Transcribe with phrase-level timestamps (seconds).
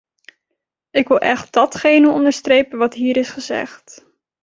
[0.91, 4.05] Ik wil echt datgene onderstrepen wat hier is gezegd.